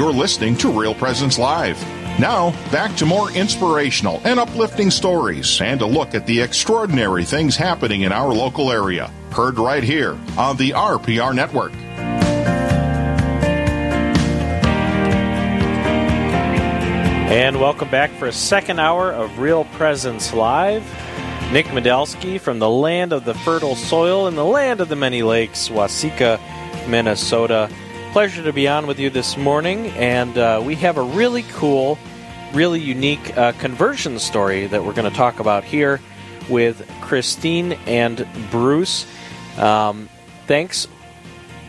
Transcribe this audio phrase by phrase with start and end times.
[0.00, 1.78] You're listening to Real Presence Live.
[2.18, 7.54] Now, back to more inspirational and uplifting stories and a look at the extraordinary things
[7.54, 9.12] happening in our local area.
[9.30, 11.74] Heard right here on the RPR Network.
[17.30, 20.82] And welcome back for a second hour of Real Presence Live.
[21.52, 25.22] Nick Medelsky from the land of the fertile soil and the land of the many
[25.22, 26.40] lakes, Waseca,
[26.88, 27.68] Minnesota.
[28.12, 31.96] Pleasure to be on with you this morning, and uh, we have a really cool,
[32.52, 36.00] really unique uh, conversion story that we're going to talk about here
[36.48, 39.06] with Christine and Bruce.
[39.56, 40.08] Um,
[40.46, 40.88] thanks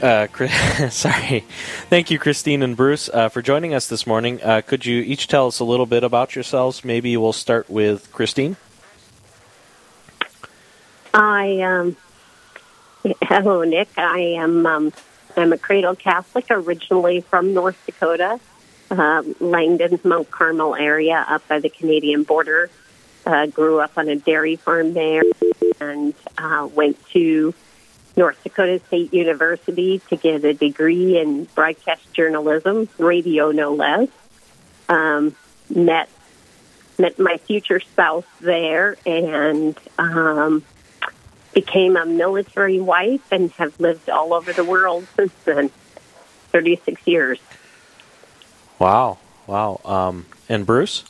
[0.01, 0.27] uh,
[0.89, 1.45] sorry.
[1.89, 4.41] Thank you, Christine and Bruce, uh, for joining us this morning.
[4.41, 6.83] Uh, could you each tell us a little bit about yourselves?
[6.83, 8.57] Maybe we'll start with Christine.
[11.13, 11.97] I um,
[13.21, 13.89] hello, Nick.
[13.97, 14.93] I am um,
[15.37, 18.39] I'm a cradle Catholic, originally from North Dakota,
[18.89, 22.69] um, Langdon, Mount Carmel area, up by the Canadian border.
[23.25, 25.21] Uh, grew up on a dairy farm there,
[25.79, 27.53] and uh, went to
[28.17, 34.09] North Dakota State University to get a degree in broadcast journalism, radio no less.
[34.89, 35.35] Um,
[35.69, 36.09] met
[36.97, 40.63] met my future spouse there, and um,
[41.53, 45.69] became a military wife, and have lived all over the world since then.
[46.51, 47.39] Thirty six years.
[48.79, 49.19] Wow!
[49.47, 49.79] Wow!
[49.85, 51.05] Um, and Bruce.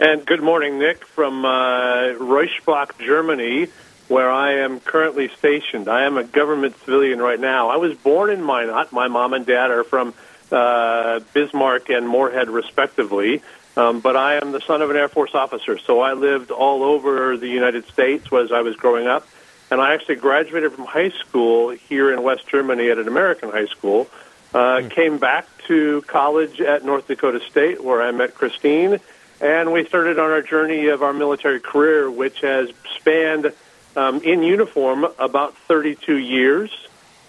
[0.00, 3.68] And good morning, Nick, from uh, Reuschbach, Germany
[4.08, 5.88] where I am currently stationed.
[5.88, 7.68] I am a government civilian right now.
[7.68, 8.90] I was born in Minot.
[8.90, 10.14] My mom and dad are from
[10.50, 13.42] uh, Bismarck and Moorhead, respectively.
[13.78, 16.82] Um, but I am the son of an Air Force officer, so I lived all
[16.82, 19.24] over the United States as I was growing up.
[19.70, 23.66] And I actually graduated from high school here in West Germany at an American high
[23.66, 24.08] school.
[24.52, 24.90] Uh, mm.
[24.90, 28.98] Came back to college at North Dakota State, where I met Christine,
[29.40, 33.52] and we started on our journey of our military career, which has spanned
[33.94, 36.72] um, in uniform about 32 years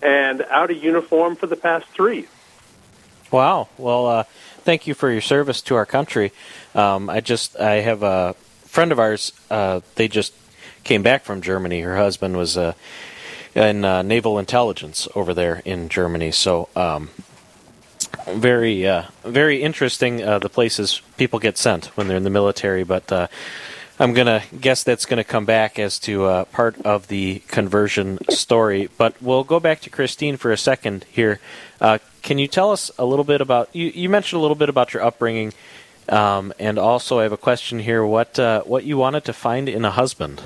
[0.01, 2.25] and out of uniform for the past three.
[3.31, 3.67] Wow.
[3.77, 4.23] Well, uh,
[4.69, 6.31] thank you for your service to our country.
[6.75, 8.35] Um, I just I have a
[8.65, 9.33] friend of ours.
[9.49, 10.31] Uh, they just
[10.83, 11.81] came back from Germany.
[11.81, 12.73] Her husband was uh,
[13.55, 16.29] in uh, naval intelligence over there in Germany.
[16.29, 17.09] So um,
[18.27, 22.83] very uh, very interesting uh, the places people get sent when they're in the military.
[22.83, 23.27] But uh,
[23.97, 27.41] I'm going to guess that's going to come back as to uh, part of the
[27.47, 28.87] conversion story.
[28.99, 31.39] But we'll go back to Christine for a second here.
[31.81, 34.69] Uh, can you tell us a little bit about, you, you mentioned a little bit
[34.69, 35.53] about your upbringing,
[36.07, 39.69] um, and also I have a question here what, uh, what you wanted to find
[39.69, 40.41] in a husband?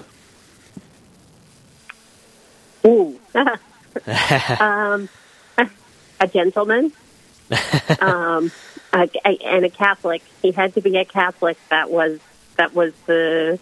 [2.85, 3.19] Ooh.
[4.59, 5.09] um,
[6.19, 6.91] a gentleman.
[7.99, 8.51] um,
[8.93, 10.23] a, a, and a Catholic.
[10.41, 12.19] He had to be a Catholic that was
[12.57, 13.59] that was the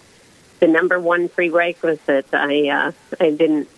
[0.60, 2.28] the number one prerequisite.
[2.34, 3.70] I uh, I didn't.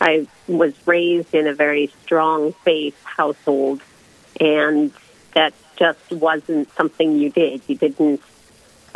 [0.00, 3.80] I was raised in a very strong faith household,
[4.40, 4.92] and
[5.34, 7.62] that just wasn't something you did.
[7.66, 8.22] You didn't.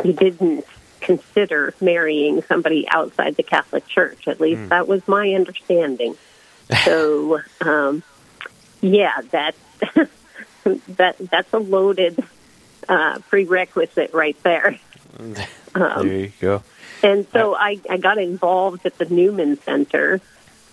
[0.03, 0.65] You didn't
[0.99, 4.27] consider marrying somebody outside the Catholic Church.
[4.27, 4.69] At least mm.
[4.69, 6.15] that was my understanding.
[6.85, 8.01] So, um,
[8.79, 9.55] yeah, that
[10.63, 12.23] that that's a loaded
[12.87, 14.79] uh, prerequisite right there.
[15.19, 15.33] Um,
[15.75, 16.63] there you go.
[17.03, 20.21] And so I, I got involved at the Newman Center.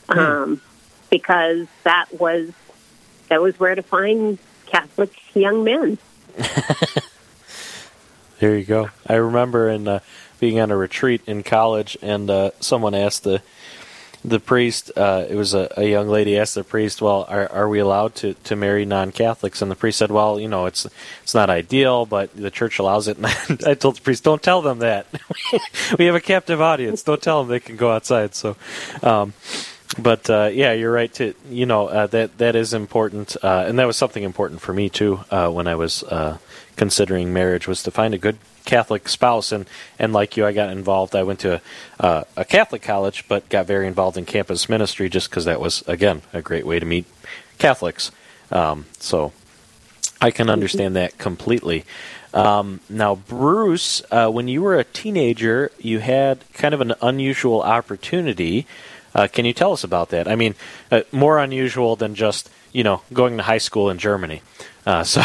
[0.08, 0.64] Um, hmm.
[1.10, 2.50] because that was
[3.28, 5.98] that was where to find Catholic young men.
[8.38, 8.90] there you go.
[9.06, 10.00] I remember in uh,
[10.40, 13.42] being on a retreat in college, and uh, someone asked the
[14.24, 17.68] the priest, uh, it was a, a, young lady asked the priest, "Well, are, are
[17.68, 20.86] we allowed to, to marry non-Catholics?" And the priest said, "Well, you know, it's
[21.22, 23.16] it's not ideal, but the church allows it."
[23.48, 25.06] And I told the priest, "Don't tell them that.
[25.98, 27.02] we have a captive audience.
[27.02, 28.56] Don't tell them they can go outside." So,
[29.02, 29.34] um,
[29.96, 31.12] but uh, yeah, you're right.
[31.14, 34.72] To you know uh, that that is important, uh, and that was something important for
[34.72, 36.38] me too uh, when I was uh,
[36.76, 39.66] considering marriage was to find a good Catholic spouse, and
[39.98, 41.16] and like you, I got involved.
[41.16, 45.08] I went to a, uh, a Catholic college, but got very involved in campus ministry
[45.08, 47.06] just because that was again a great way to meet
[47.56, 48.10] Catholics.
[48.50, 49.32] Um, so
[50.20, 51.84] I can understand that completely.
[52.34, 58.66] Um, now, Bruce, when you were a teenager, you had kind of an unusual opportunity.
[59.18, 60.28] Uh, can you tell us about that?
[60.28, 60.54] I mean,
[60.92, 64.42] uh, more unusual than just you know going to high school in Germany.
[64.86, 65.22] Uh, so,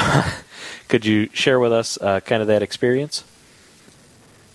[0.88, 3.24] could you share with us uh, kind of that experience?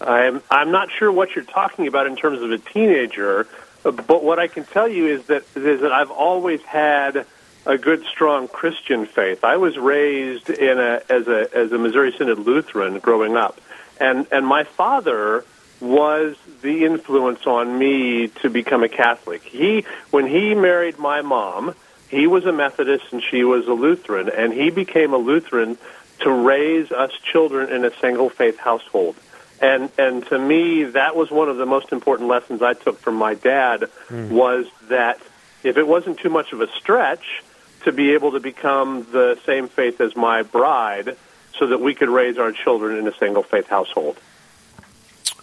[0.00, 3.46] I'm I'm not sure what you're talking about in terms of a teenager,
[3.84, 7.24] but what I can tell you is that is that I've always had
[7.64, 9.44] a good, strong Christian faith.
[9.44, 13.60] I was raised in a as a as a Missouri Synod Lutheran growing up,
[14.00, 15.44] and and my father
[15.80, 19.42] was the influence on me to become a Catholic.
[19.42, 21.74] He when he married my mom,
[22.08, 25.78] he was a Methodist and she was a Lutheran, and he became a Lutheran
[26.20, 29.16] to raise us children in a single faith household.
[29.60, 33.16] And and to me, that was one of the most important lessons I took from
[33.16, 34.30] my dad mm.
[34.30, 35.20] was that
[35.62, 37.42] if it wasn't too much of a stretch
[37.84, 41.16] to be able to become the same faith as my bride,
[41.58, 44.18] so that we could raise our children in a single faith household.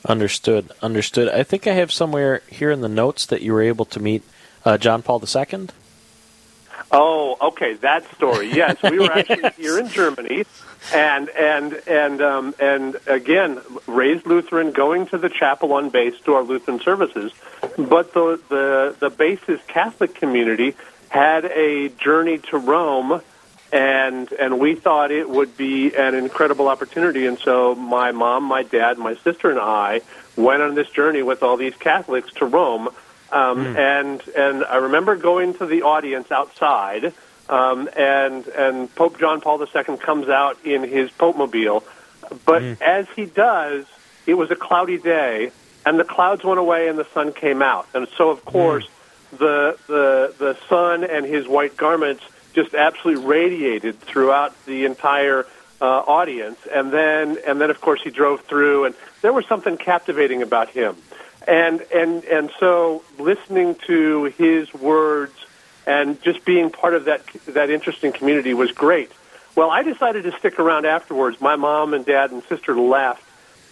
[0.06, 0.72] Understood.
[0.81, 1.30] Understood.
[1.30, 4.24] I think I have somewhere here in the notes that you were able to meet
[4.63, 5.68] uh, John Paul II.
[6.92, 8.52] Oh, okay, that story.
[8.54, 10.46] Yes, we were actually here in Germany,
[10.94, 16.36] and and and um, and again, raised Lutheran, going to the chapel on base to
[16.36, 17.31] our Lutheran services,
[17.78, 20.75] but the the the base's Catholic community
[21.10, 23.22] had a journey to Rome
[23.72, 27.26] and and we thought it would be an incredible opportunity.
[27.26, 30.02] And so my mom, my dad, my sister, and I
[30.36, 32.90] went on this journey with all these Catholics to Rome.
[33.32, 33.78] Um, mm.
[33.78, 37.14] And and I remember going to the audience outside,
[37.50, 41.84] um, and and Pope John Paul II comes out in his Pope mobile,
[42.46, 42.82] but mm.
[42.82, 43.86] as he does,
[44.28, 45.52] it was a cloudy day,
[45.86, 48.86] and the clouds went away and the sun came out, and so of course.
[48.86, 48.90] Mm.
[49.32, 52.24] The, the the sun and his white garments
[52.56, 55.46] just absolutely radiated throughout the entire
[55.81, 56.60] uh, audience.
[56.74, 60.69] And then, and then, of course, he drove through, and there was something captivating about
[60.69, 60.96] him.
[61.48, 65.34] And and and so, listening to his words
[65.86, 69.12] and just being part of that that interesting community was great.
[69.56, 71.40] Well, I decided to stick around afterwards.
[71.40, 73.24] My mom and dad and sister left,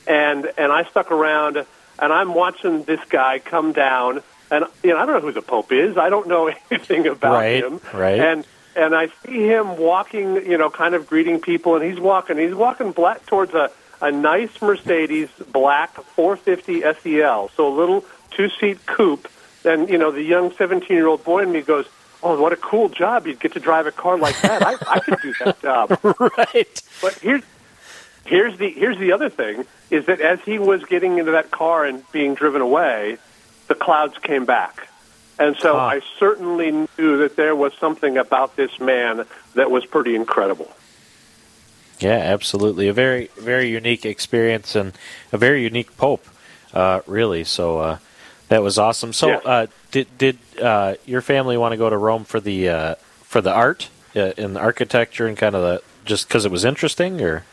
[0.07, 4.21] and and I stuck around, and I'm watching this guy come down.
[4.51, 5.97] And you know, I don't know who the Pope is.
[5.97, 7.81] I don't know anything about right, him.
[7.93, 8.19] Right.
[8.19, 8.45] And
[8.75, 12.55] and I see him walking, you know, kind of greeting people, and he's walking, he's
[12.55, 13.71] walking black towards a
[14.01, 19.29] a nice Mercedes black 450 SEL, so a little two seat coupe.
[19.63, 21.85] And you know, the young 17 year old boy in me goes,
[22.21, 23.25] "Oh, what a cool job!
[23.27, 24.61] You'd get to drive a car like that.
[24.61, 25.97] I, I could do that job."
[26.37, 26.81] right.
[27.01, 27.43] But here's
[28.25, 31.85] here's the here's the other thing is that as he was getting into that car
[31.85, 33.17] and being driven away,
[33.67, 34.89] the clouds came back
[35.39, 39.25] and so I certainly knew that there was something about this man
[39.55, 40.71] that was pretty incredible.
[41.99, 42.87] Yeah, absolutely.
[42.87, 44.93] A very, very unique experience and
[45.31, 46.25] a very unique Pope,
[46.73, 47.43] uh, really.
[47.43, 47.97] So uh,
[48.49, 49.13] that was awesome.
[49.13, 52.95] So, uh, did did uh, your family want to go to Rome for the uh,
[53.21, 56.65] for the art uh, and the architecture and kind of the just because it was
[56.65, 57.45] interesting, or?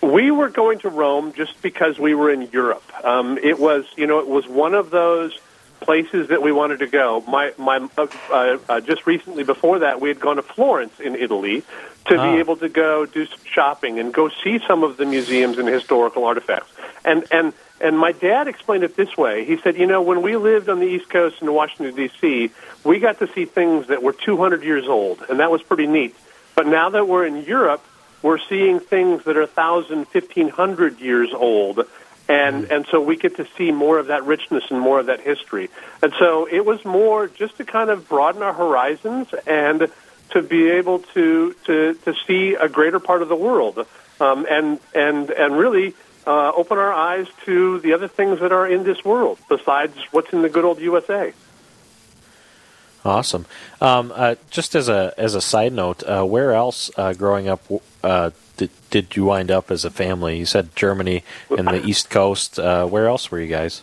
[0.00, 2.82] We were going to Rome just because we were in Europe.
[3.04, 5.38] Um, it was, you know, it was one of those
[5.82, 7.22] places that we wanted to go.
[7.26, 11.14] My my uh, uh, uh, just recently before that we had gone to Florence in
[11.14, 11.62] Italy
[12.06, 12.32] to ah.
[12.32, 15.68] be able to go do some shopping and go see some of the museums and
[15.68, 16.72] historical artifacts.
[17.04, 19.44] And and and my dad explained it this way.
[19.44, 22.50] He said, you know, when we lived on the East Coast in Washington D.C.,
[22.84, 26.14] we got to see things that were 200 years old, and that was pretty neat.
[26.54, 27.84] But now that we're in Europe,
[28.22, 31.80] we're seeing things that are 1,000, 1,500 years old
[32.28, 35.20] and and so we get to see more of that richness and more of that
[35.20, 35.70] history.
[36.02, 39.90] And so it was more just to kind of broaden our horizons and
[40.30, 43.86] to be able to to to see a greater part of the world,
[44.20, 45.94] um, and and and really.
[46.24, 50.32] Uh, open our eyes to the other things that are in this world besides what's
[50.32, 51.32] in the good old USA.
[53.04, 53.46] Awesome.
[53.80, 57.60] Um, uh, just as a as a side note, uh, where else uh, growing up
[58.04, 60.38] uh, did, did you wind up as a family?
[60.38, 62.58] You said Germany and the East Coast.
[62.58, 63.82] Uh, where else were you guys?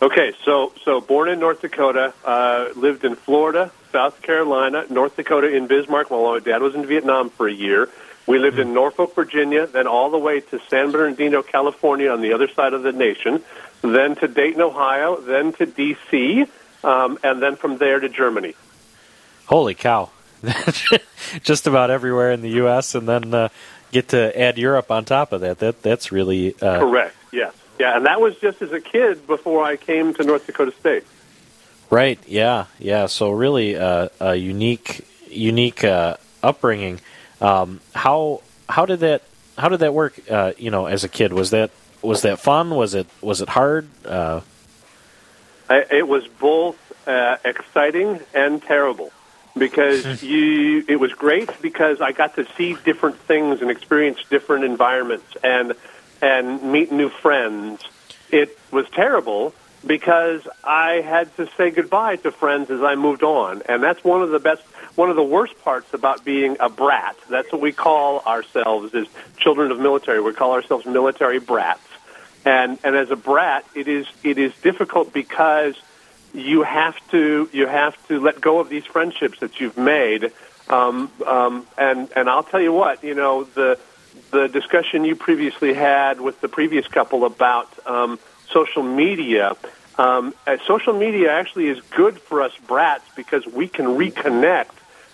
[0.00, 5.48] Okay, so so born in North Dakota, uh, lived in Florida, South Carolina, North Dakota,
[5.48, 6.10] in Bismarck.
[6.10, 7.88] While my dad was in Vietnam for a year.
[8.28, 12.34] We lived in Norfolk, Virginia, then all the way to San Bernardino, California, on the
[12.34, 13.42] other side of the nation,
[13.80, 16.44] then to Dayton, Ohio, then to D.C.,
[16.84, 18.54] um, and then from there to Germany.
[19.46, 20.10] Holy cow!
[21.42, 22.94] just about everywhere in the U.S.
[22.94, 23.48] and then uh,
[23.90, 25.58] get to add Europe on top of that.
[25.58, 27.16] That that's really uh, correct.
[27.32, 30.72] Yes, yeah, and that was just as a kid before I came to North Dakota
[30.78, 31.04] State.
[31.90, 32.18] Right.
[32.26, 32.66] Yeah.
[32.78, 33.06] Yeah.
[33.06, 37.00] So really, uh, a unique, unique uh, upbringing.
[37.40, 39.22] Um, how how did that
[39.56, 40.20] how did that work?
[40.30, 41.70] Uh, you know, as a kid, was that
[42.02, 42.70] was that fun?
[42.70, 43.88] Was it was it hard?
[44.04, 44.42] Uh,
[45.68, 46.76] I, it was both
[47.44, 49.12] exciting and terrible
[49.58, 54.64] because you it was great because I got to see different things and experience different
[54.64, 55.74] environments and
[56.20, 57.82] and meet new friends.
[58.30, 59.54] It was terrible
[59.86, 64.22] because I had to say goodbye to friends as I moved on, and that's one
[64.22, 64.62] of the best,
[64.96, 67.16] one of the worst parts about being a brat.
[67.30, 69.06] That's what we call ourselves as
[69.38, 70.20] children of military.
[70.20, 71.86] We call ourselves military brats,
[72.44, 75.74] and and as a brat, it is it is difficult because
[76.34, 80.32] you have to you have to let go of these friendships that you've made.
[80.68, 83.78] Um, um, and and I'll tell you what, you know the
[84.30, 88.18] the discussion you previously had with the previous couple about um,
[88.50, 89.56] social media.
[89.96, 94.70] Um, uh, social media actually is good for us brats because we can reconnect.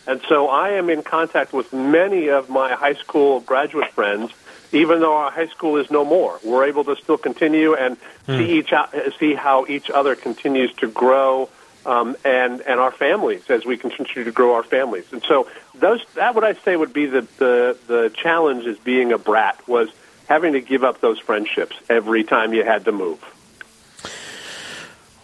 [0.07, 4.31] And so I am in contact with many of my high school graduate friends,
[4.75, 6.39] even though our high school is no more.
[6.45, 8.39] We're able to still continue and hmm.
[8.39, 8.73] see each
[9.19, 11.49] see how each other continues to grow
[11.87, 15.13] um, and and our families as we continue to grow our families.
[15.13, 19.13] And so those that what I say would be the the the challenge is being
[19.13, 19.89] a brat was
[20.29, 23.23] having to give up those friendships every time you had to move.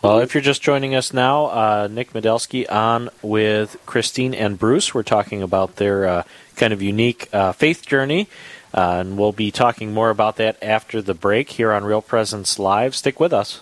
[0.02, 4.94] Well, if you're just joining us now, uh, Nick Medelsky on with Christine and Bruce.
[4.94, 6.22] We're talking about their uh,
[6.56, 8.26] kind of unique uh, faith journey.
[8.72, 12.58] Uh, and we'll be talking more about that after the break here on Real Presence
[12.58, 12.94] Live.
[12.94, 13.60] Stick with us.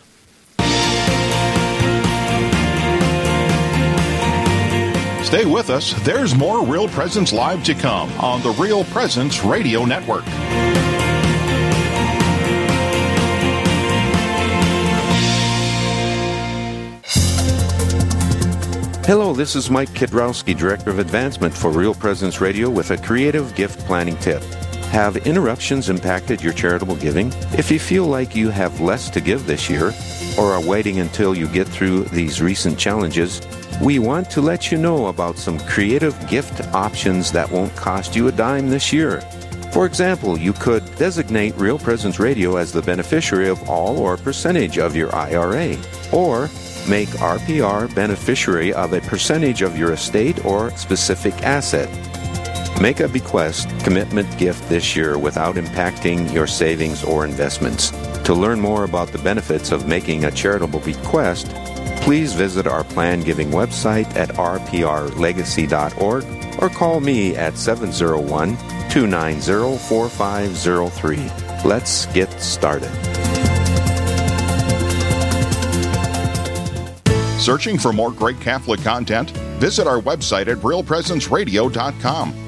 [5.24, 5.92] Stay with us.
[6.04, 10.24] There's more Real Presence Live to come on the Real Presence Radio Network.
[19.04, 23.54] Hello, this is Mike Kidrowski, Director of Advancement for Real Presence Radio with a creative
[23.54, 24.42] gift planning tip.
[24.90, 27.33] Have interruptions impacted your charitable giving?
[27.52, 29.92] If you feel like you have less to give this year,
[30.38, 33.42] or are waiting until you get through these recent challenges,
[33.83, 38.28] we want to let you know about some creative gift options that won't cost you
[38.28, 39.21] a dime this year.
[39.73, 44.78] For example, you could designate Real Presence Radio as the beneficiary of all or percentage
[44.78, 45.76] of your IRA,
[46.12, 46.49] or
[46.88, 51.88] make RPR beneficiary of a percentage of your estate or specific asset.
[52.80, 57.90] Make a bequest commitment gift this year without impacting your savings or investments.
[58.23, 61.49] To learn more about the benefits of making a charitable bequest,
[62.02, 68.56] please visit our plan giving website at rprlegacy.org or call me at 701
[68.90, 71.16] 290 4503.
[71.68, 72.92] Let's get started.
[77.40, 79.32] Searching for more great Catholic content?
[79.58, 82.47] Visit our website at realpresenceradio.com.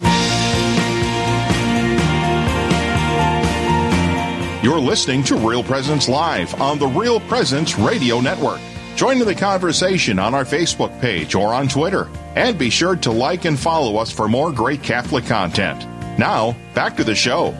[4.63, 8.61] You're listening to Real Presence Live on the Real Presence Radio Network.
[8.95, 12.07] Join in the conversation on our Facebook page or on Twitter.
[12.35, 15.87] And be sure to like and follow us for more great Catholic content.
[16.19, 17.53] Now, back to the show.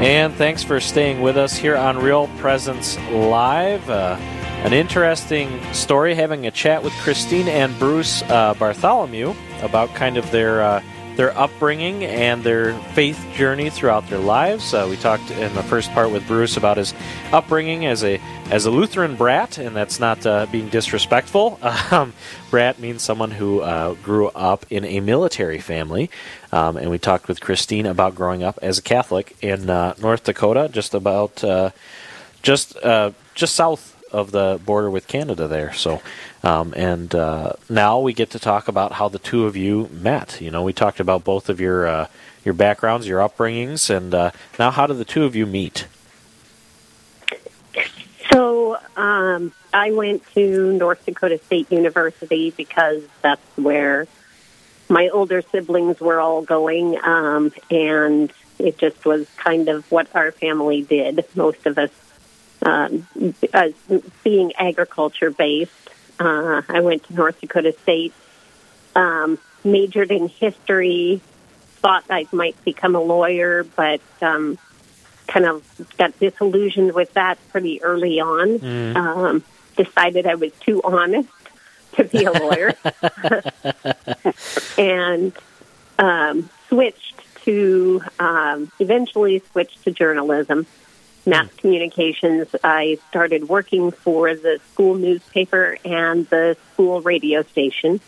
[0.00, 3.90] And thanks for staying with us here on Real Presence Live.
[3.90, 4.16] Uh,
[4.62, 10.30] an interesting story having a chat with Christine and Bruce uh, Bartholomew about kind of
[10.30, 10.62] their.
[10.62, 10.80] Uh,
[11.16, 14.74] their upbringing and their faith journey throughout their lives.
[14.74, 16.94] Uh, we talked in the first part with Bruce about his
[17.32, 21.58] upbringing as a as a Lutheran brat, and that's not uh, being disrespectful.
[21.90, 22.14] Um,
[22.50, 26.10] brat means someone who uh, grew up in a military family,
[26.50, 30.24] um, and we talked with Christine about growing up as a Catholic in uh, North
[30.24, 31.70] Dakota, just about uh,
[32.42, 35.72] just uh, just south of the border with Canada there.
[35.74, 36.00] So,
[36.44, 40.40] um, and uh, now we get to talk about how the two of you met.
[40.40, 42.08] You know, we talked about both of your uh,
[42.44, 45.86] your backgrounds, your upbringings, and uh, now how did the two of you meet?
[48.30, 54.06] So, um, I went to North Dakota State University because that's where
[54.88, 60.30] my older siblings were all going, um, and it just was kind of what our
[60.30, 61.24] family did.
[61.34, 61.90] Most of us
[62.62, 63.06] um,
[64.22, 65.72] being agriculture based.
[66.18, 68.12] Uh, I went to North Dakota State,
[68.94, 71.20] um, majored in history,
[71.76, 74.58] thought I might become a lawyer, but um,
[75.26, 75.64] kind of
[75.98, 78.58] got disillusioned with that pretty early on.
[78.58, 78.96] Mm.
[78.96, 79.44] Um,
[79.76, 81.28] decided I was too honest
[81.94, 82.74] to be a lawyer,
[84.78, 85.32] and
[85.98, 90.66] um, switched to um, eventually switched to journalism,
[91.26, 92.54] mass communications.
[92.62, 98.00] I started working for the school newspaper and the school radio station.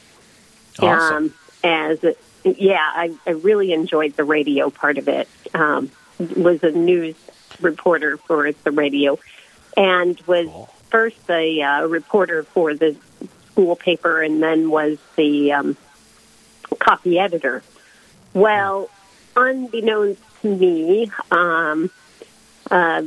[0.78, 1.16] Awesome.
[1.16, 2.04] Um, as
[2.44, 5.28] yeah, I, I really enjoyed the radio part of it.
[5.54, 7.16] Um, was a news
[7.60, 9.18] reporter for the radio,
[9.76, 10.48] and was
[10.90, 12.96] first a uh, reporter for the
[13.50, 15.76] school paper, and then was the um,
[16.78, 17.62] copy editor.
[18.32, 18.90] Well,
[19.34, 21.90] unbeknownst to me, um,
[22.70, 23.02] uh,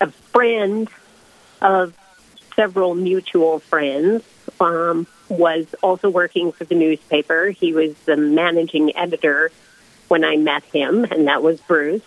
[0.00, 0.88] a friend
[1.60, 1.94] of
[2.54, 4.24] several mutual friends
[4.60, 7.50] um, was also working for the newspaper.
[7.50, 9.50] He was the managing editor
[10.08, 12.02] when I met him, and that was Bruce.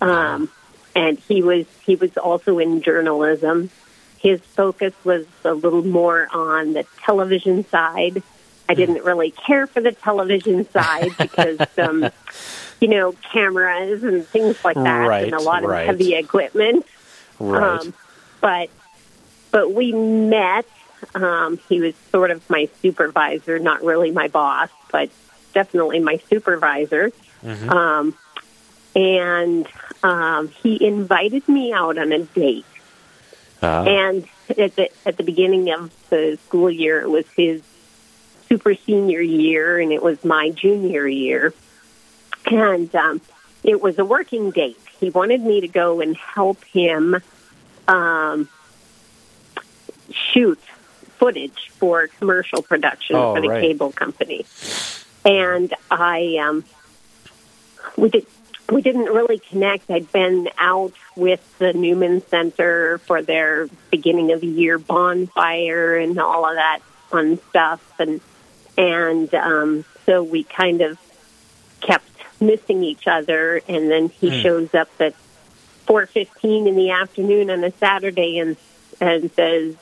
[0.00, 0.50] Um,
[0.94, 3.70] and he was he was also in journalism.
[4.18, 8.22] His focus was a little more on the television side.
[8.68, 12.08] I didn't really care for the television side because, um,
[12.82, 15.86] you know, cameras and things like that, Right, and a lot of right.
[15.86, 16.84] heavy equipment.
[17.38, 17.62] Right.
[17.62, 17.94] Um,
[18.40, 18.68] but
[19.52, 20.66] but we met.
[21.14, 25.10] Um, he was sort of my supervisor, not really my boss, but
[25.54, 27.10] definitely my supervisor.
[27.44, 28.16] Um,
[28.94, 29.66] and
[30.02, 32.66] um, he invited me out on a date.
[33.62, 37.62] Uh, And at the at the beginning of the school year, it was his
[38.48, 41.54] super senior year, and it was my junior year.
[42.50, 43.20] And um,
[43.62, 44.78] it was a working date.
[45.00, 47.16] He wanted me to go and help him
[47.88, 48.48] um,
[50.10, 50.58] shoot
[51.18, 53.62] footage for commercial production Oh, for the right.
[53.62, 54.44] cable company.
[55.24, 56.64] And I, um,
[57.96, 58.26] we did.
[58.70, 59.90] We didn't really connect.
[59.90, 66.18] I'd been out with the Newman Center for their beginning of the year bonfire and
[66.18, 66.78] all of that
[67.10, 68.20] fun stuff, and
[68.78, 70.98] and um, so we kind of
[71.80, 72.11] kept
[72.42, 73.62] missing each other.
[73.68, 74.42] And then he hmm.
[74.42, 75.14] shows up at
[75.86, 78.56] four fifteen in the afternoon on a Saturday and
[79.00, 79.76] and says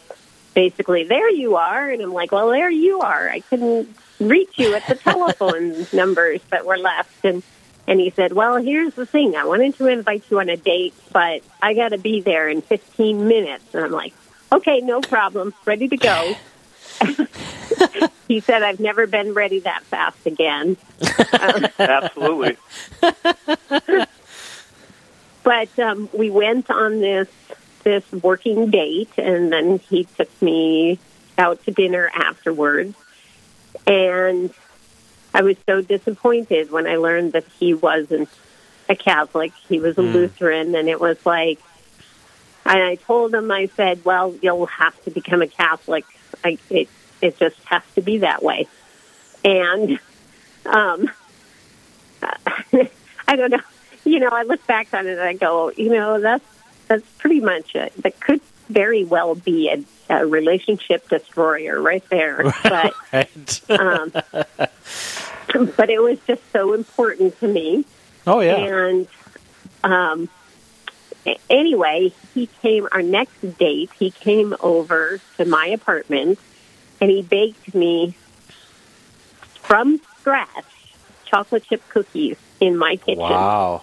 [0.55, 3.29] basically, "There you are," and I'm like, "Well, there you are.
[3.29, 7.43] I couldn't reach you at the telephone numbers that were left." And
[7.87, 9.37] and he said, "Well, here's the thing.
[9.37, 12.63] I wanted to invite you on a date, but I got to be there in
[12.63, 14.15] 15 minutes." And I'm like,
[14.53, 15.55] "Okay, no problem.
[15.65, 16.35] Ready to go."
[18.29, 20.77] he said, "I've never been ready that fast again."
[21.79, 22.57] Absolutely.
[25.43, 27.29] but um, we went on this
[27.83, 30.99] this working date, and then he took me
[31.39, 32.95] out to dinner afterwards.
[33.87, 34.53] And
[35.33, 38.29] I was so disappointed when I learned that he wasn't
[38.89, 41.61] a Catholic; he was a Lutheran, and it was like.
[42.67, 46.05] And I told him, I said, "Well, you'll have to become a Catholic.
[46.45, 46.89] I, it
[47.21, 48.69] it just has to be that way."
[49.45, 49.99] And
[50.67, 51.11] um,
[53.29, 53.61] I don't know.
[54.05, 56.45] You know, I look back on it and I go, you know, that's
[56.89, 57.93] that's pretty much it.
[58.03, 59.85] That could very well be a,
[60.21, 62.53] a relationship destroyer right there.
[62.63, 63.71] But right.
[63.71, 64.11] um,
[65.77, 67.85] but it was just so important to me.
[68.27, 68.57] oh yeah.
[68.57, 69.09] And
[69.83, 70.29] um,
[71.49, 73.91] anyway, he came our next date.
[73.99, 76.39] He came over to my apartment,
[77.01, 78.15] and he baked me
[79.55, 80.65] from scratch
[81.27, 83.19] chocolate chip cookies in my kitchen.
[83.19, 83.83] Wow.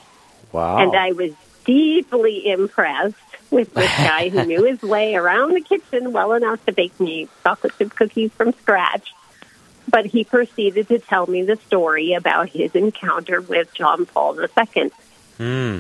[0.52, 0.78] Wow.
[0.78, 1.32] And I was
[1.66, 3.16] deeply impressed
[3.50, 7.28] with this guy who knew his way around the kitchen well enough to bake me
[7.44, 9.14] chocolate chip cookies from scratch.
[9.90, 14.92] But he proceeded to tell me the story about his encounter with John Paul II.
[15.38, 15.80] Hmm.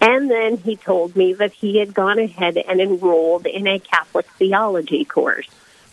[0.00, 4.26] And then he told me that he had gone ahead and enrolled in a Catholic
[4.38, 5.48] theology course.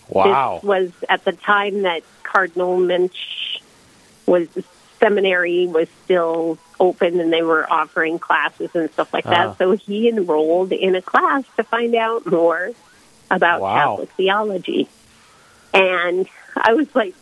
[0.07, 0.55] Wow.
[0.55, 3.61] This was at the time that Cardinal Muench
[4.25, 4.47] was
[4.99, 9.47] seminary was still open and they were offering classes and stuff like that.
[9.47, 9.55] Ah.
[9.55, 12.71] So he enrolled in a class to find out more
[13.29, 13.75] about Wow.
[13.75, 14.87] Catholic theology.
[15.73, 17.13] And I was like,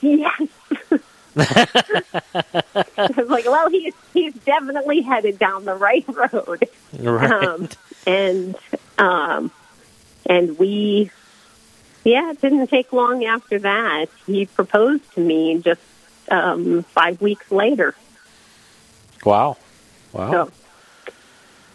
[0.00, 0.48] yes.
[1.38, 7.30] I was like, well, he's he's definitely headed down the right road right.
[7.32, 7.68] um,
[8.06, 8.56] and
[8.98, 9.50] um,
[10.26, 11.10] and we,
[12.04, 14.06] yeah, it didn't take long after that.
[14.26, 15.80] He proposed to me just
[16.30, 17.94] um, five weeks later.
[19.24, 19.56] wow.
[20.12, 20.30] Wow.
[20.30, 20.50] So,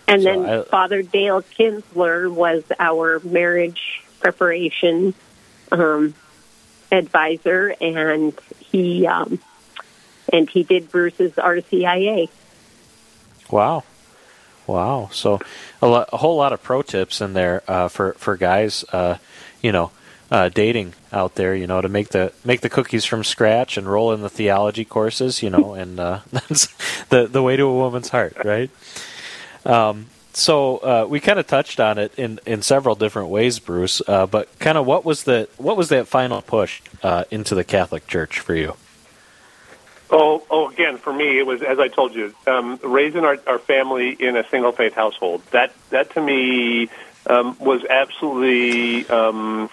[0.07, 5.13] and So then I- Father Dale Kinsler was our marriage preparation
[5.71, 6.13] um,
[6.91, 8.33] advisor, and
[8.71, 9.39] he um,
[10.31, 12.29] and he did Bruce's RCIA.
[13.51, 13.83] Wow,
[14.67, 15.09] wow!
[15.11, 15.39] So
[15.81, 19.17] a, a whole lot of pro tips in there uh, for for guys, uh,
[19.61, 19.91] you know,
[20.31, 21.55] uh, dating out there.
[21.55, 24.85] You know, to make the make the cookies from scratch and roll in the theology
[24.85, 25.43] courses.
[25.43, 26.67] You know, and uh, that's
[27.05, 28.69] the the way to a woman's heart, right?
[29.65, 34.01] Um, so uh, we kind of touched on it in, in several different ways, Bruce.
[34.07, 37.63] Uh, but kind of what was the what was that final push uh, into the
[37.63, 38.75] Catholic Church for you?
[40.15, 43.57] Oh, oh, again, for me, it was as I told you, um, raising our, our
[43.57, 45.41] family in a single faith household.
[45.49, 46.89] That that to me
[47.25, 49.71] um, was absolutely um,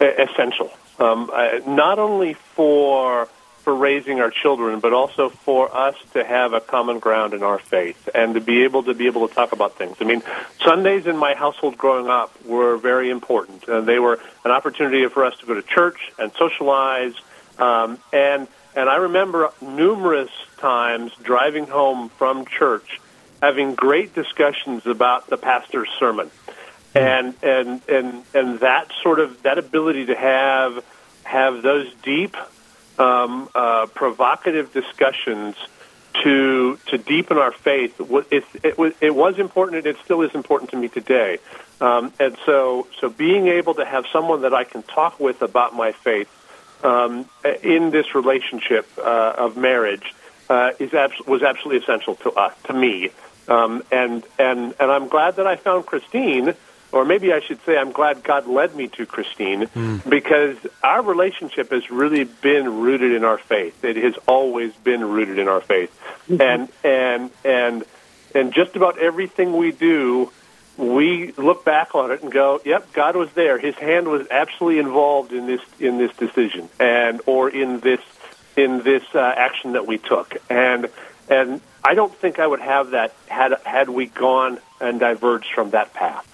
[0.00, 0.70] essential.
[1.00, 3.28] Um, uh, not only for
[3.64, 7.58] for raising our children, but also for us to have a common ground in our
[7.58, 9.96] faith and to be able to be able to talk about things.
[10.00, 10.22] I mean,
[10.64, 13.68] Sundays in my household growing up were very important.
[13.68, 17.14] Uh, they were an opportunity for us to go to church and socialize.
[17.58, 23.00] Um, and and I remember numerous times driving home from church
[23.42, 26.30] having great discussions about the pastor's sermon.
[26.94, 30.84] And and and and that sort of that ability to have
[31.24, 32.36] have those deep
[32.98, 35.56] um, uh, provocative discussions
[36.22, 37.98] to to deepen our faith.
[38.30, 41.38] It, it, was, it was important, and it still is important to me today.
[41.80, 45.74] Um, and so, so being able to have someone that I can talk with about
[45.74, 46.28] my faith
[46.82, 47.26] um,
[47.62, 50.14] in this relationship uh, of marriage
[50.48, 53.10] uh, is abs- was absolutely essential to us, to me.
[53.48, 56.54] Um, and and and I'm glad that I found Christine
[56.92, 60.08] or maybe I should say, I'm glad God led me to Christine mm.
[60.08, 63.82] because our relationship has really been rooted in our faith.
[63.82, 65.90] It has always been rooted in our faith,
[66.28, 66.40] mm-hmm.
[66.40, 67.84] and and and
[68.34, 70.30] and just about everything we do,
[70.76, 73.58] we look back on it and go, "Yep, God was there.
[73.58, 78.00] His hand was absolutely involved in this in this decision, and or in this
[78.56, 80.88] in this uh, action that we took." And
[81.28, 85.70] and I don't think I would have that had had we gone and diverged from
[85.70, 86.26] that path.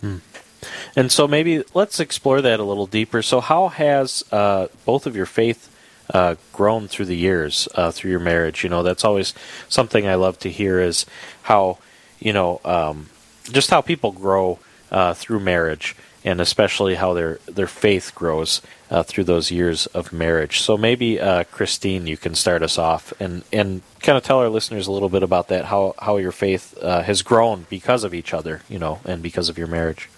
[0.00, 0.18] Hmm.
[0.96, 3.22] And so maybe let's explore that a little deeper.
[3.22, 5.68] So, how has uh, both of your faith
[6.12, 8.64] uh, grown through the years uh, through your marriage?
[8.64, 9.34] You know, that's always
[9.68, 11.06] something I love to hear is
[11.42, 11.78] how
[12.20, 13.08] you know um,
[13.44, 14.58] just how people grow
[14.90, 20.12] uh, through marriage, and especially how their their faith grows uh, through those years of
[20.12, 20.60] marriage.
[20.60, 24.48] So maybe uh, Christine, you can start us off and and kind of tell our
[24.48, 28.14] listeners a little bit about that, how how your faith uh, has grown because of
[28.14, 30.08] each other, you know, and because of your marriage.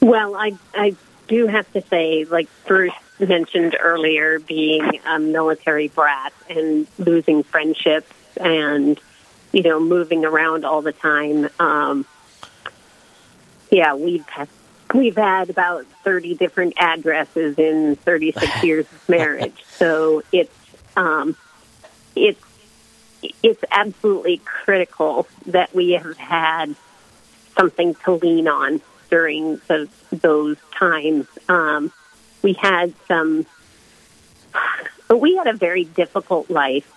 [0.00, 0.96] Well, I I
[1.28, 8.12] do have to say, like Bruce mentioned earlier, being a military brat and losing friendships
[8.36, 9.00] and
[9.52, 11.48] you know moving around all the time.
[11.58, 12.06] Um,
[13.70, 14.48] yeah, we've had,
[14.94, 20.54] we've had about thirty different addresses in thirty six years of marriage, so it's
[20.96, 21.36] um,
[22.16, 22.42] it's
[23.42, 26.74] it's absolutely critical that we have had
[27.56, 31.26] something to lean on during the, those times.
[31.48, 31.92] Um,
[32.42, 33.46] we had some,
[35.10, 36.88] we had a very difficult life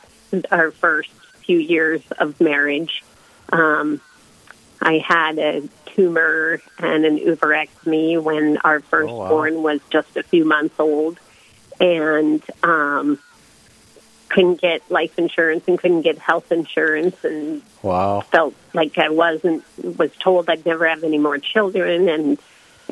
[0.51, 1.11] our first
[1.45, 3.03] few years of marriage.
[3.51, 4.01] Um,
[4.81, 9.61] I had a tumor and an oophorectomy when our firstborn oh, wow.
[9.61, 11.19] was just a few months old.
[11.79, 13.19] And um,
[14.29, 19.63] couldn't get life insurance and couldn't get health insurance and wow felt like I wasn't
[19.77, 22.39] was told I'd never have any more children and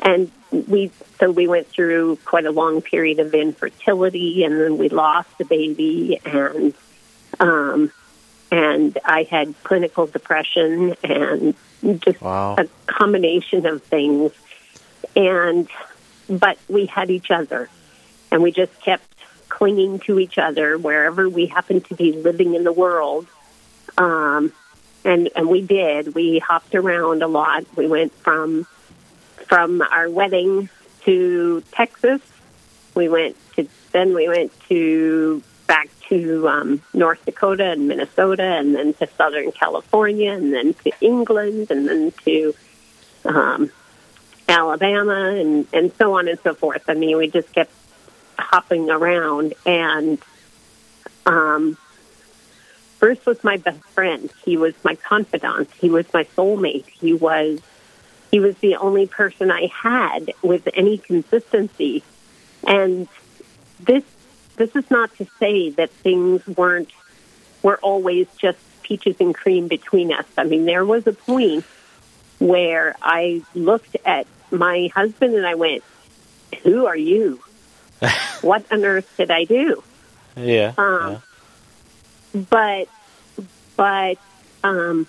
[0.00, 4.88] and we so we went through quite a long period of infertility and then we
[4.88, 6.74] lost a baby and
[7.40, 7.92] um
[8.54, 11.56] and I had clinical depression and
[11.98, 12.54] just wow.
[12.56, 14.30] a combination of things
[15.16, 15.68] and
[16.28, 17.68] but we had each other
[18.30, 19.04] and we just kept
[19.48, 23.26] clinging to each other wherever we happened to be living in the world.
[23.98, 24.52] Um,
[25.04, 26.14] and and we did.
[26.14, 27.64] We hopped around a lot.
[27.76, 28.66] We went from
[29.46, 30.68] from our wedding
[31.04, 32.22] to Texas.
[32.94, 38.74] We went to then we went to back to um, North Dakota and Minnesota, and
[38.74, 42.54] then to Southern California, and then to England, and then to
[43.24, 43.70] um,
[44.48, 46.84] Alabama, and and so on and so forth.
[46.88, 47.72] I mean, we just kept
[48.38, 50.18] hopping around and
[51.26, 51.76] um
[52.98, 54.32] Bruce was my best friend.
[54.44, 55.70] He was my confidant.
[55.78, 56.86] He was my soulmate.
[56.86, 57.60] He was
[58.30, 62.02] he was the only person I had with any consistency.
[62.66, 63.06] And
[63.78, 64.04] this
[64.56, 66.90] this is not to say that things weren't
[67.62, 70.26] were always just peaches and cream between us.
[70.36, 71.64] I mean, there was a point
[72.38, 75.82] where I looked at my husband and I went,
[76.62, 77.42] who are you?
[78.42, 79.82] what on earth did I do?
[80.36, 80.74] Yeah.
[80.76, 81.22] Um,
[82.50, 82.88] But,
[83.76, 84.18] but
[84.62, 85.06] um,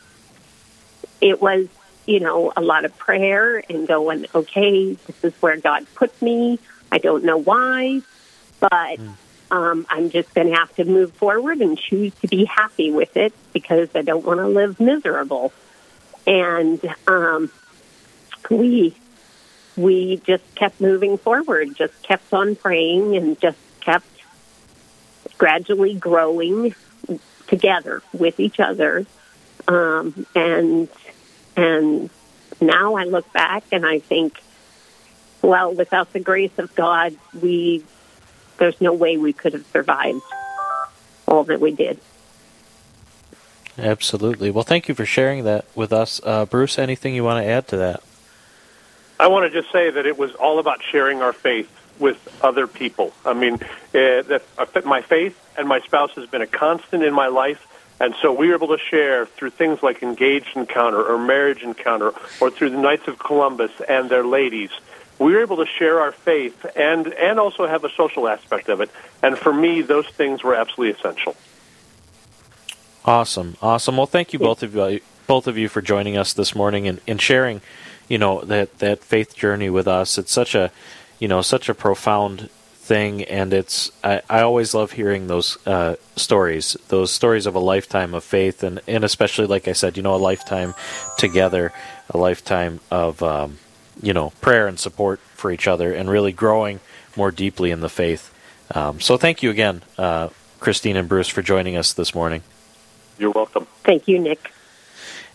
[1.20, 1.68] it was,
[2.06, 6.60] you know, a lot of prayer and going, okay, this is where God put me.
[6.92, 8.02] I don't know why,
[8.60, 9.00] but
[9.52, 13.16] um, I'm just going to have to move forward and choose to be happy with
[13.16, 15.54] it because I don't want to live miserable.
[16.28, 17.52] And um,
[18.50, 18.96] we
[19.78, 24.08] we just kept moving forward, just kept on praying, and just kept
[25.38, 26.74] gradually growing
[27.48, 29.06] together with each other.
[29.68, 30.88] Um, and
[31.56, 32.10] and
[32.62, 34.42] now I look back and I think,
[35.42, 37.84] well, without the grace of God, we
[38.58, 40.22] there's no way we could have survived
[41.28, 42.00] all that we did.
[43.78, 44.52] Absolutely.
[44.52, 46.22] Well, thank you for sharing that with us.
[46.24, 48.04] Uh, Bruce, anything you want to add to that?
[49.20, 52.68] I want to just say that it was all about sharing our faith with other
[52.68, 53.14] people.
[53.26, 53.60] I mean, uh,
[53.94, 57.66] that uh, my faith and my spouse has been a constant in my life,
[58.00, 62.14] and so we were able to share through things like Engaged Encounter or Marriage Encounter
[62.42, 64.72] or through the Knights of Columbus and their ladies.
[65.18, 68.82] We were able to share our faith and, and also have a social aspect of
[68.82, 68.90] it.
[69.24, 71.36] And for me, those things were absolutely essential.
[73.06, 73.98] Awesome, awesome.
[73.98, 77.00] Well, thank you both of you, both of you for joining us this morning and,
[77.08, 77.62] and sharing,
[78.10, 80.18] you know, that that faith journey with us.
[80.18, 80.72] It's such a,
[81.20, 82.50] you know, such a profound
[82.86, 87.60] thing, and it's I, I always love hearing those uh, stories, those stories of a
[87.60, 90.74] lifetime of faith, and and especially like I said, you know, a lifetime
[91.18, 91.74] together,
[92.10, 93.60] a lifetime of um,
[94.02, 96.80] you know prayer and support for each other, and really growing
[97.16, 98.34] more deeply in the faith.
[98.74, 100.30] Um, so thank you again, uh,
[100.60, 102.42] Christine and Bruce, for joining us this morning.
[103.18, 103.68] You're welcome.
[103.84, 104.52] Thank you, Nick.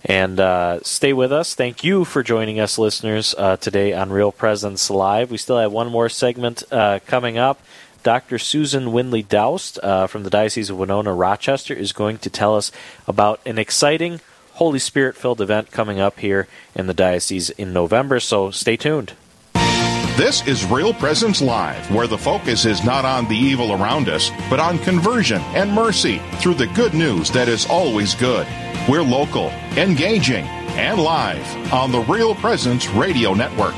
[0.04, 1.54] And uh, stay with us.
[1.54, 5.30] Thank you for joining us, listeners, uh, today on Real Presence Live.
[5.30, 7.60] We still have one more segment uh, coming up.
[8.02, 8.38] Dr.
[8.38, 12.72] Susan Windley-Daoust uh, from the Diocese of Winona Rochester is going to tell us
[13.06, 14.20] about an exciting
[14.60, 18.20] Holy Spirit filled event coming up here in the diocese in November.
[18.20, 19.14] So stay tuned.
[20.18, 24.30] This is Real Presence Live, where the focus is not on the evil around us,
[24.50, 28.46] but on conversion and mercy through the good news that is always good.
[28.86, 29.46] We're local,
[29.78, 30.44] engaging,
[30.76, 33.76] and live on the Real Presence Radio Network.